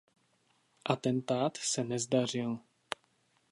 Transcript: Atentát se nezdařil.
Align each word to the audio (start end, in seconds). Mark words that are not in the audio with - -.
Atentát 0.81 1.55
se 1.57 1.83
nezdařil. 1.83 2.59